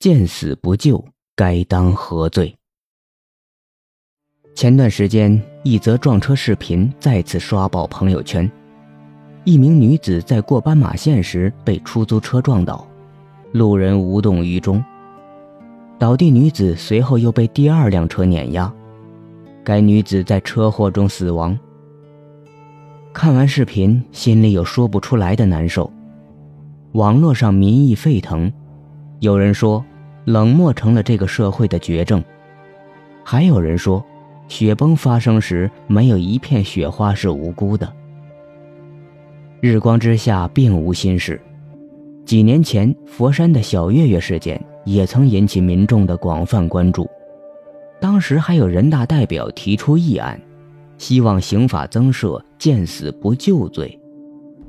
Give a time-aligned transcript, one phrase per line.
[0.00, 1.04] 见死不救，
[1.36, 2.56] 该当何罪？
[4.54, 8.50] 前段时间，一则撞车视频再次刷爆朋友圈。
[9.44, 12.88] 一名女子在过斑马线时被出租车撞倒，
[13.52, 14.82] 路人无动于衷。
[15.98, 18.72] 倒地女子随后又被第二辆车碾压，
[19.62, 21.58] 该女子在车祸中死亡。
[23.12, 25.92] 看完视频，心里有说不出来的难受。
[26.92, 28.50] 网络上民意沸腾，
[29.18, 29.84] 有人说
[30.24, 32.22] 冷漠成了这个社会的绝症，
[33.24, 34.04] 还有人说。
[34.48, 37.88] 雪崩发生时，没有一片雪花是无辜的。
[39.60, 41.40] 日光之下，并无新事。
[42.26, 47.08] 几年前，佛山的小月月事件也曾引起民众的广泛关注。
[48.00, 50.40] 当时还有人大代表提出议案，
[50.98, 53.96] 希望刑法增设“见死不救”罪，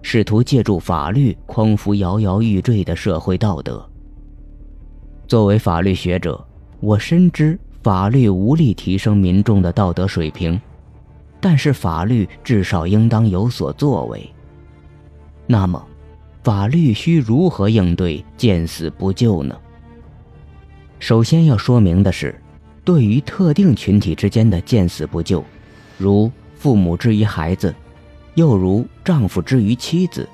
[0.00, 3.86] 试图借助法律匡扶摇摇欲坠的社会道德。
[5.28, 6.44] 作为法律学者，
[6.80, 7.58] 我深知。
[7.82, 10.60] 法律无力提升民众的道德水平，
[11.40, 14.28] 但是法律至少应当有所作为。
[15.46, 15.80] 那么，
[16.42, 19.56] 法律需如何应对见死不救呢？
[20.98, 22.34] 首先要说明的是，
[22.84, 25.44] 对于特定群体之间的见死不救，
[25.96, 27.72] 如父母之于孩子，
[28.34, 30.28] 又如丈夫之于妻子，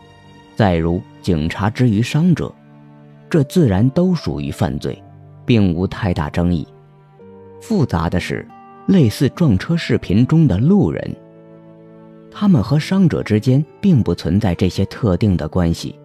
[0.56, 2.50] 再如警察之于伤者，
[3.32, 5.02] 这自然都属于犯罪，
[5.46, 6.68] 并无太大争议。
[7.62, 8.46] 复杂的是，
[8.88, 11.16] 类似撞车视频中的路人，
[12.30, 15.98] 他们和伤者之间并不存在这些特定的关系。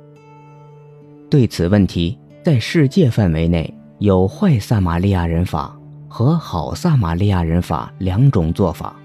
[1.29, 8.95] 对此问题，在世界范围内有坏撒玛利亚人法和好撒玛利亚人法两种做法。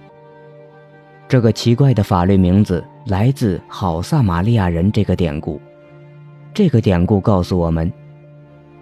[1.27, 5.61] 这个奇怪的法律名字来自“好撒玛利亚人”这个典故。
[6.55, 7.93] 这个典故告诉我们，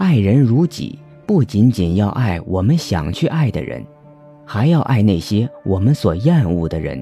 [0.00, 0.98] 爱人如己。
[1.26, 3.84] 不仅仅要爱我们想去爱的人，
[4.44, 7.00] 还要爱那些我们所厌恶的人。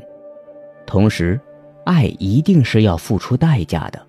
[0.85, 1.41] 同时，
[1.85, 4.07] 爱一定是要付出代价的。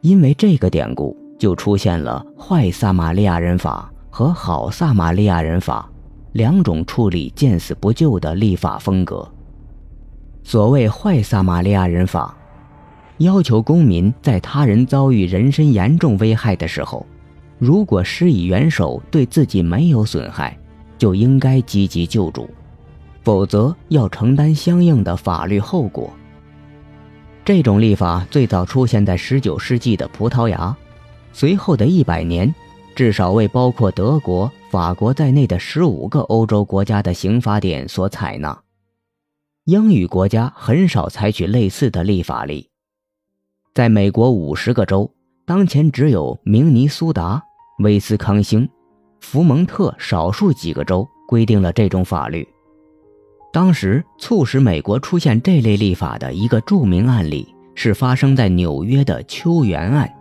[0.00, 5.90] 因为这个典故，就出现了坏撒玛利亚人法和好撒玛利亚人法
[6.34, 9.28] 两种处理见死不救的立法风格。
[10.44, 12.36] 所谓坏撒玛利亚人法，
[13.18, 17.04] 要求公民在他人遭遇人身严重危害的时候。
[17.58, 20.58] 如果施以援手对自己没有损害，
[20.98, 22.48] 就应该积极救助，
[23.22, 26.12] 否则要承担相应的法律后果。
[27.44, 30.76] 这种立法最早出现在19世纪的葡萄牙，
[31.32, 32.54] 随后的一百年，
[32.94, 38.62] 至少为包括德国、法国在内的15个欧洲国家的刑法典所采纳。
[39.64, 42.68] 英语国家很少采取类似的立法例，
[43.72, 45.15] 在美国50个州。
[45.46, 47.40] 当前只有明尼苏达、
[47.78, 48.68] 威斯康星、
[49.20, 52.44] 福蒙特少数几个州规定了这种法律。
[53.52, 57.46] 当时促使美国出现这类立法的一个著名案例
[57.76, 60.12] 是发生在纽约的秋园案。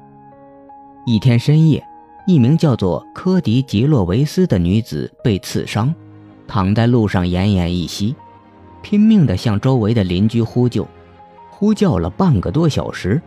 [1.08, 1.84] 一天深夜，
[2.28, 5.92] 一名叫做科迪·吉洛维斯的女子被刺伤，
[6.48, 8.16] 躺在路上奄奄一息，
[8.84, 10.88] 拼命地向周围的邻居呼救，
[11.50, 13.20] 呼叫了半个多小时。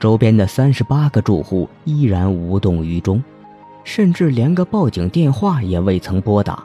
[0.00, 3.22] 周边的三十八个住户依然无动于衷，
[3.84, 6.64] 甚至连个报警电话也未曾拨打。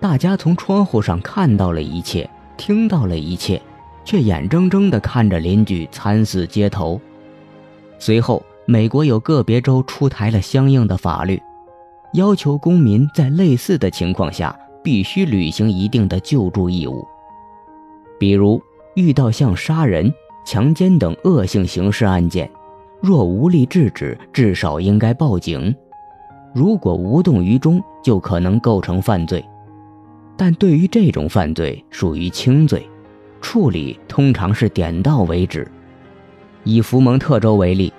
[0.00, 3.60] 大家从窗户上看到了一切，听到了一切，
[4.02, 6.98] 却眼睁睁地看着邻居惨死街头。
[7.98, 11.42] 随后，美国有个别州出台了相应的法律，
[12.14, 17.06] 要求公民在类似的情况下必须履行一定的救助义务，
[18.18, 18.62] 比如
[18.94, 20.10] 遇到像杀人。
[20.50, 22.50] 强奸等恶性刑事案件，
[23.02, 25.76] 若无力制止，至少应该报警。
[26.54, 29.44] 如果无动于衷，就可能构成犯罪。
[30.38, 32.88] 但对于这种犯罪，属于轻罪，
[33.42, 35.70] 处理通常是点到为止。
[36.64, 37.92] 以福蒙特州为例，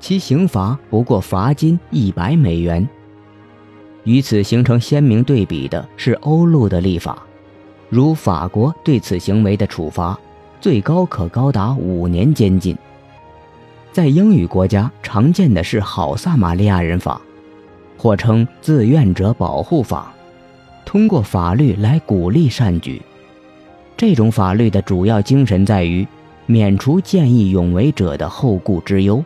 [0.00, 2.84] 其刑罚不过罚金一百美元。
[4.02, 7.22] 与此形成鲜明对比的是欧陆的立法，
[7.88, 10.18] 如法国对此行为的处罚。
[10.60, 12.76] 最高可高达五年监禁。
[13.92, 17.20] 在英语国家，常见的是好撒玛利亚人法，
[17.96, 20.12] 或称自愿者保护法，
[20.84, 23.00] 通过法律来鼓励善举。
[23.96, 26.06] 这种法律的主要精神在于
[26.44, 29.24] 免除见义勇为者的后顾之忧。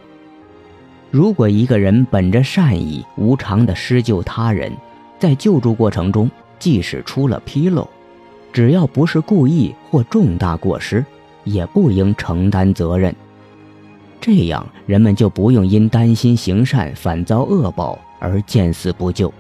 [1.11, 4.73] 如果一个人本着善意无偿地施救他人，
[5.19, 6.31] 在救助过程中
[6.61, 7.89] 即使出了纰漏，
[8.53, 11.05] 只要不是故意或重大过失。
[11.45, 13.15] 也不应承担责任，
[14.21, 19.33] 这样人们就不用因担心行善反遭恶报而见死不救。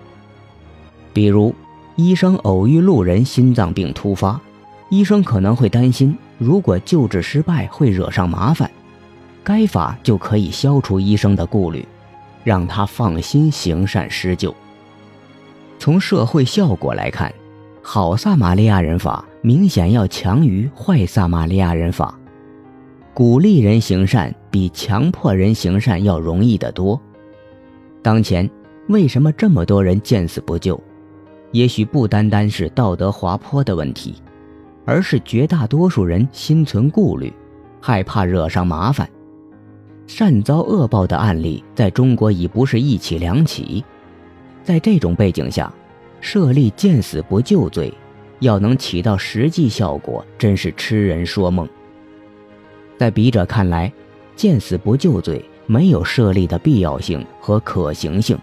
[1.12, 1.55] 比如，
[1.97, 4.41] 医生偶遇路人心脏病突发，
[4.88, 8.70] 医生可能会担心，如果救治失败会惹上麻烦，
[9.43, 11.87] 该法就可以消除医生的顾虑，
[12.44, 14.55] 让他放心行善施救。
[15.79, 17.32] 从社会效果来看，
[17.92, 22.16] 好撒玛利亚人法明显要强于坏撒玛利亚人法，
[23.12, 27.00] 鼓励人行善比强迫人行善要容易得多。
[28.00, 28.48] 当前
[28.87, 30.81] 为什么这么多人见死不救？
[31.50, 34.14] 也许不单单是道德滑坡的问题，
[34.84, 37.32] 而是绝大多数人心存顾虑，
[37.81, 39.10] 害怕惹上麻烦，
[40.06, 43.84] 善遭恶报的案例在中国已不是一起两起。
[44.62, 45.75] 在这种背景下，
[46.20, 47.93] 设立见死不救罪，
[48.40, 51.69] 要能起到实际效果，真是痴人说梦。
[52.99, 53.93] 在笔者看来，
[54.37, 58.38] 见死不救罪没有设立的必要性和可行性。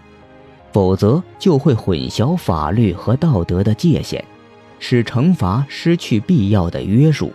[0.70, 4.22] 否则就会混淆法律和道德的界限，
[4.78, 7.32] 使惩罚失去必要的约束。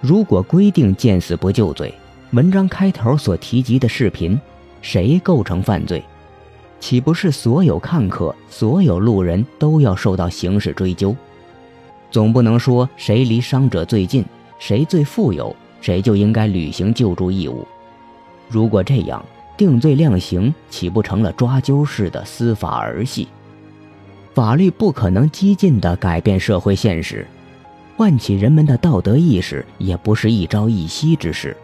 [0.00, 1.92] 如果规定见死不救罪，
[2.30, 4.40] 文章开头所提及的视频，
[4.80, 6.02] 谁构成犯罪，
[6.80, 11.14] 岂不是所有看客、所有路人都要受到刑事追究？
[12.10, 14.24] 总不能说谁离伤者最近，
[14.58, 17.66] 谁最富有，谁就应该履行救助义务。
[18.48, 19.22] 如果这样，
[19.56, 23.28] 定罪量刑岂不成了抓阄式的司法儿戏？
[24.34, 27.26] 法律不可能激进地改变社会现实，
[27.96, 31.56] 唤起人们的道德意识也不是一朝一夕之事。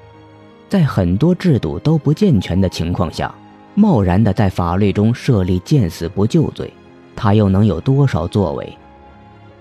[0.69, 3.33] 在很多制度都不健全的情况下，
[3.75, 6.73] 贸然地在法律中设立见死不救罪，
[7.17, 8.79] 他又能有多少作为？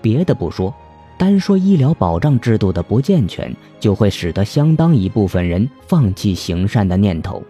[0.00, 0.72] 别的不说，
[1.18, 7.42] 单说医疗保障制度的不健全，就会使得相当一部分人放弃行善的念头。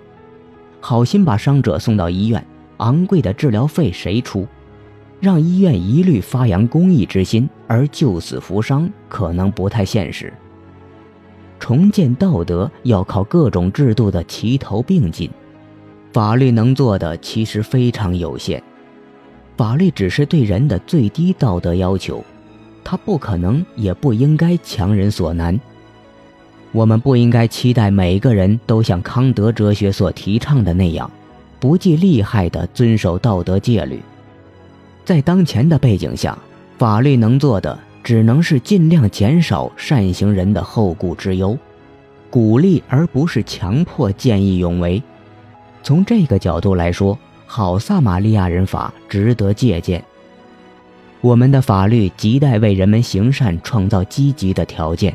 [0.80, 2.44] 好心把伤者送到医院，
[2.78, 4.46] 昂贵的治疗费谁出？
[5.20, 10.32] 让医院一律发扬公益之心而救死扶伤，可能不太现实。
[11.58, 15.30] 重建道德要靠各种制度的齐头并进，
[16.14, 18.62] 法律能做的其实非常有限。
[19.56, 22.24] 法律只是对人的最低道德要求，
[22.84, 25.58] 它不可能也不应该强人所难。
[26.70, 31.10] 我们不应该期待每个人都像康德哲学所提倡的那样，
[31.58, 34.00] 不计利害地遵守道德戒律。
[35.04, 36.38] 在当前的背景下，
[36.78, 41.58] 法律能做的只能是尽量减少善行人的后顾之忧，
[42.30, 45.02] 鼓励而不是强迫见义勇为。
[45.84, 47.16] 从这个角度来说，
[47.46, 50.02] 好撒玛利亚人法值得借鉴。
[51.20, 55.14] 我们的法律亟待为人们行善创造积极的条件，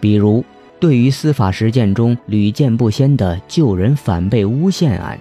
[0.00, 0.42] 比如。
[0.80, 5.18] 对于司法实践中屡见不鲜的救人反被诬陷案，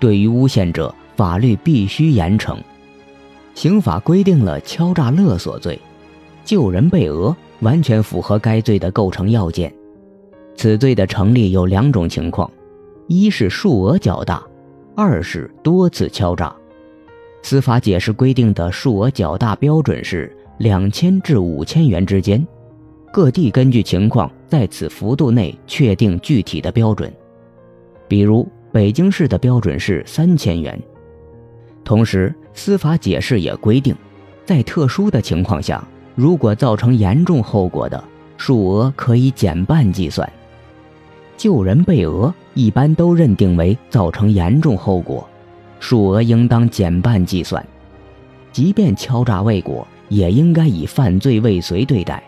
[0.00, 2.56] 对于诬陷者，法律必须严惩。
[3.54, 5.78] 刑法规定了敲诈勒索罪，
[6.44, 9.72] 救人被讹完全符合该罪的构成要件。
[10.56, 12.50] 此罪的成立有两种情况：
[13.12, 14.40] 一是数额较大，
[14.94, 16.54] 二是多次敲诈。
[17.42, 22.46] 司法解释规定的数额较大标准是两千至五千元之间。
[23.12, 27.12] 各地根据情况在此幅度内确定具体的标准，
[28.06, 30.80] 比如北京市的标准是三千元。
[31.82, 33.92] 同时，司法解释也规定，
[34.46, 38.04] 在特殊的情况下，如果造成严重后果的，
[38.36, 40.32] 数额可以减半计算。
[41.36, 45.26] 救人被讹一般都认定为造成严重后果，
[45.78, 47.64] 数额应当减半计算。
[48.52, 52.22] 即便敲诈未果，也应该以犯罪未遂对待。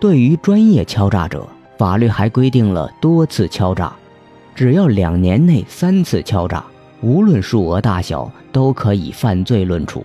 [0.00, 1.46] 对于专业敲诈者，
[1.76, 3.92] 法律还规定了多次敲诈，
[4.54, 6.64] 只要两年内三次敲诈，
[7.02, 10.04] 无论数额大小，都可以犯罪论处。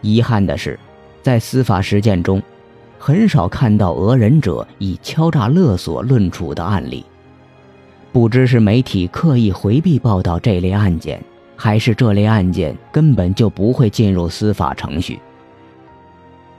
[0.00, 0.80] 遗憾的是，
[1.22, 2.42] 在司法实践中，
[2.98, 7.04] 很少看到讹人者以敲诈勒索论处的案例。
[8.12, 11.18] 不知是媒体刻意回避报道这类案件，
[11.56, 15.18] 还是这类案件根本就不会进入司法程序。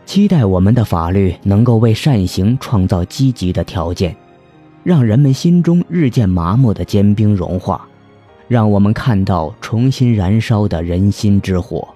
[0.05, 4.15] 期待我们的法律能够为善行创造积极的条件，
[4.83, 7.87] 让人们心中日渐麻木的坚冰融化，
[8.47, 11.87] 让我们看到重新燃烧的人心之火。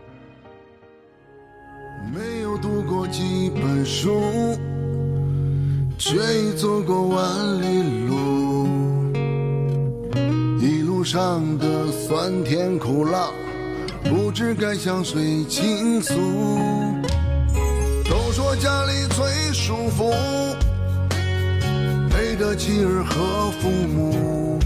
[2.13, 4.21] 没有读过几本书，
[5.97, 8.06] 却已走过万里路，
[11.09, 13.29] 上的酸甜苦辣，
[14.03, 16.13] 不知该向谁倾诉。
[18.03, 20.11] 都说家里最舒服，
[22.09, 24.59] 陪着妻儿和父母，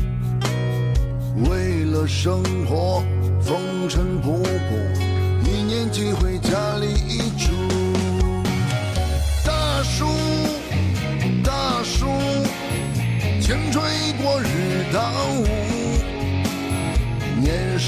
[1.47, 3.03] 为了生活
[3.39, 5.91] 风尘仆仆，一年。
[5.91, 7.60] 几回家里住。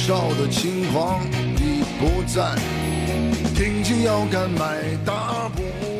[0.05, 1.21] 少的轻狂
[1.57, 2.57] 已不在，
[3.55, 5.92] 挺起腰杆迈大步。